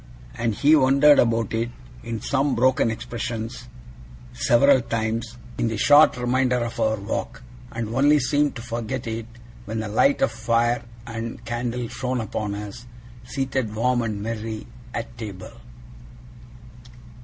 [0.33, 1.69] And he wondered about it,
[2.03, 3.67] in some broken expressions,
[4.33, 9.27] several times, in the short remainder of our walk; and only seemed to forget it
[9.65, 12.87] when the light of fire and candle shone upon us,
[13.25, 15.53] seated warm and merry, at table.